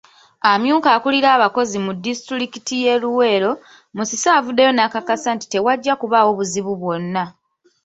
Amyuka 0.51 0.89
akulira 0.97 1.29
abakozi 1.37 1.77
mu 1.85 1.91
disitulikiti 2.05 2.73
y'e 2.83 2.95
Luweero, 3.01 3.51
Musisi 3.95 4.27
avuddeyo 4.37 4.71
n'akakasa 4.73 5.27
nti 5.35 5.45
tewajja 5.53 5.93
kubaawo 6.01 6.31
buzibu 6.37 6.73
bwonna. 6.81 7.23